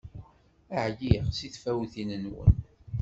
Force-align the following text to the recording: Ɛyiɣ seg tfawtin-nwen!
Ɛyiɣ 0.85 1.25
seg 1.31 1.51
tfawtin-nwen! 1.53 2.53